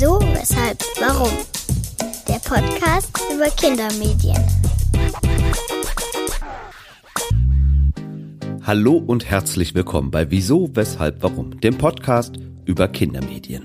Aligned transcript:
Wieso, 0.00 0.18
weshalb, 0.18 0.78
warum? 0.98 1.28
Der 2.26 2.38
Podcast 2.38 3.12
über 3.30 3.50
Kindermedien. 3.50 4.42
Hallo 8.62 8.96
und 8.96 9.26
herzlich 9.26 9.74
willkommen 9.74 10.10
bei 10.10 10.30
Wieso, 10.30 10.70
weshalb, 10.72 11.22
warum? 11.22 11.60
Dem 11.60 11.76
Podcast 11.76 12.38
über 12.64 12.88
Kindermedien. 12.88 13.62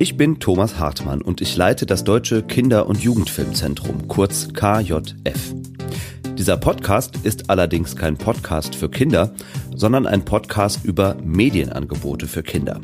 Ich 0.00 0.16
bin 0.16 0.40
Thomas 0.40 0.80
Hartmann 0.80 1.22
und 1.22 1.40
ich 1.40 1.56
leite 1.56 1.86
das 1.86 2.02
Deutsche 2.02 2.42
Kinder- 2.42 2.88
und 2.88 3.00
Jugendfilmzentrum, 3.00 4.08
kurz 4.08 4.48
KJF. 4.52 5.54
Dieser 6.36 6.56
Podcast 6.56 7.16
ist 7.22 7.48
allerdings 7.48 7.94
kein 7.94 8.16
Podcast 8.16 8.74
für 8.74 8.90
Kinder, 8.90 9.32
sondern 9.72 10.08
ein 10.08 10.24
Podcast 10.24 10.84
über 10.84 11.16
Medienangebote 11.22 12.26
für 12.26 12.42
Kinder. 12.42 12.80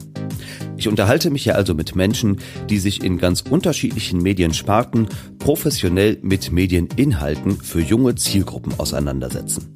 Ich 0.76 0.88
unterhalte 0.88 1.30
mich 1.30 1.44
hier 1.44 1.56
also 1.56 1.74
mit 1.74 1.94
Menschen, 1.94 2.38
die 2.68 2.78
sich 2.78 3.02
in 3.02 3.18
ganz 3.18 3.42
unterschiedlichen 3.42 4.22
Mediensparten 4.22 5.08
professionell 5.38 6.18
mit 6.22 6.52
Medieninhalten 6.52 7.60
für 7.60 7.80
junge 7.80 8.14
Zielgruppen 8.16 8.74
auseinandersetzen. 8.78 9.72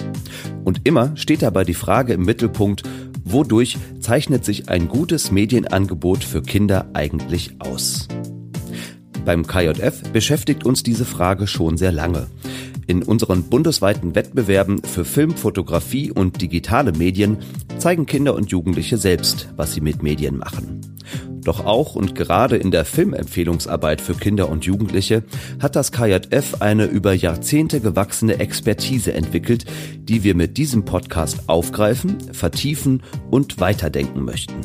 Und 0.64 0.80
immer 0.84 1.16
steht 1.16 1.42
dabei 1.42 1.64
die 1.64 1.74
Frage 1.74 2.12
im 2.12 2.24
Mittelpunkt, 2.24 2.82
wodurch 3.24 3.78
zeichnet 4.00 4.44
sich 4.44 4.68
ein 4.68 4.88
gutes 4.88 5.30
Medienangebot 5.30 6.24
für 6.24 6.42
Kinder 6.42 6.90
eigentlich 6.94 7.52
aus? 7.60 8.08
Beim 9.24 9.46
KJF 9.46 10.10
beschäftigt 10.12 10.64
uns 10.64 10.82
diese 10.82 11.04
Frage 11.04 11.46
schon 11.46 11.76
sehr 11.76 11.92
lange. 11.92 12.26
In 12.86 13.02
unseren 13.02 13.42
bundesweiten 13.42 14.14
Wettbewerben 14.14 14.82
für 14.82 15.04
Film, 15.04 15.32
Fotografie 15.32 16.10
und 16.10 16.40
digitale 16.40 16.92
Medien 16.92 17.36
zeigen 17.76 18.06
Kinder 18.06 18.34
und 18.34 18.50
Jugendliche 18.50 18.96
selbst, 18.96 19.48
was 19.56 19.74
sie 19.74 19.82
mit 19.82 20.02
Medien 20.02 20.38
machen. 20.38 20.77
Doch 21.48 21.64
auch 21.64 21.94
und 21.94 22.14
gerade 22.14 22.58
in 22.58 22.70
der 22.70 22.84
Filmempfehlungsarbeit 22.84 24.02
für 24.02 24.12
Kinder 24.12 24.50
und 24.50 24.66
Jugendliche 24.66 25.22
hat 25.62 25.76
das 25.76 25.92
KJF 25.92 26.60
eine 26.60 26.84
über 26.84 27.14
Jahrzehnte 27.14 27.80
gewachsene 27.80 28.38
Expertise 28.38 29.14
entwickelt, 29.14 29.64
die 29.98 30.24
wir 30.24 30.34
mit 30.34 30.58
diesem 30.58 30.84
Podcast 30.84 31.48
aufgreifen, 31.48 32.18
vertiefen 32.34 33.02
und 33.30 33.60
weiterdenken 33.60 34.26
möchten. 34.26 34.56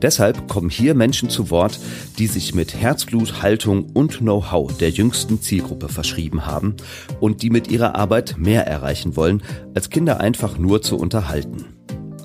Deshalb 0.00 0.48
kommen 0.48 0.70
hier 0.70 0.94
Menschen 0.94 1.28
zu 1.28 1.50
Wort, 1.50 1.78
die 2.18 2.28
sich 2.28 2.54
mit 2.54 2.74
Herzblut, 2.74 3.42
Haltung 3.42 3.90
und 3.92 4.20
Know-how 4.20 4.74
der 4.78 4.88
jüngsten 4.88 5.42
Zielgruppe 5.42 5.90
verschrieben 5.90 6.46
haben 6.46 6.76
und 7.20 7.42
die 7.42 7.50
mit 7.50 7.70
ihrer 7.70 7.94
Arbeit 7.94 8.36
mehr 8.38 8.66
erreichen 8.66 9.16
wollen, 9.16 9.42
als 9.74 9.90
Kinder 9.90 10.18
einfach 10.18 10.56
nur 10.56 10.80
zu 10.80 10.96
unterhalten. 10.96 11.66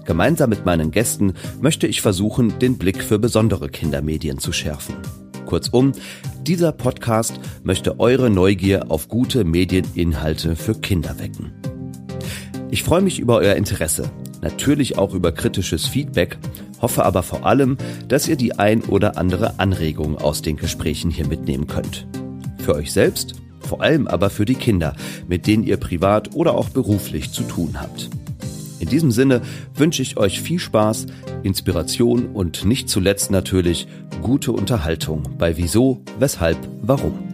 Gemeinsam 0.09 0.49
mit 0.49 0.65
meinen 0.65 0.89
Gästen 0.89 1.33
möchte 1.61 1.85
ich 1.85 2.01
versuchen, 2.01 2.57
den 2.57 2.79
Blick 2.79 3.03
für 3.03 3.19
besondere 3.19 3.69
Kindermedien 3.69 4.39
zu 4.39 4.51
schärfen. 4.51 4.95
Kurzum, 5.45 5.91
dieser 6.47 6.71
Podcast 6.71 7.39
möchte 7.61 7.99
eure 7.99 8.31
Neugier 8.31 8.89
auf 8.89 9.07
gute 9.07 9.43
Medieninhalte 9.43 10.55
für 10.55 10.73
Kinder 10.73 11.19
wecken. 11.19 11.51
Ich 12.71 12.81
freue 12.81 13.03
mich 13.03 13.19
über 13.19 13.35
euer 13.35 13.53
Interesse, 13.53 14.09
natürlich 14.41 14.97
auch 14.97 15.13
über 15.13 15.31
kritisches 15.31 15.85
Feedback 15.85 16.39
hoffe 16.81 17.05
aber 17.05 17.21
vor 17.21 17.45
allem, 17.45 17.77
dass 18.07 18.27
ihr 18.27 18.35
die 18.35 18.57
ein 18.57 18.81
oder 18.81 19.15
andere 19.15 19.59
Anregung 19.59 20.17
aus 20.17 20.41
den 20.41 20.57
Gesprächen 20.57 21.11
hier 21.11 21.27
mitnehmen 21.27 21.67
könnt. 21.67 22.07
Für 22.57 22.73
euch 22.73 22.91
selbst, 22.93 23.35
vor 23.59 23.83
allem 23.83 24.07
aber 24.07 24.31
für 24.31 24.45
die 24.45 24.55
Kinder, 24.55 24.95
mit 25.27 25.45
denen 25.45 25.65
ihr 25.65 25.77
privat 25.77 26.33
oder 26.33 26.55
auch 26.55 26.69
beruflich 26.69 27.31
zu 27.31 27.43
tun 27.43 27.79
habt. 27.79 28.09
In 28.79 28.87
diesem 28.87 29.11
Sinne 29.11 29.41
wünsche 29.75 30.01
ich 30.01 30.17
euch 30.17 30.41
viel 30.41 30.59
Spaß, 30.59 31.07
Inspiration 31.43 32.27
und 32.27 32.65
nicht 32.65 32.89
zuletzt 32.89 33.31
natürlich 33.31 33.87
gute 34.21 34.51
Unterhaltung 34.51 35.23
bei 35.37 35.57
Wieso, 35.57 36.01
Weshalb, 36.17 36.57
Warum. 36.81 37.28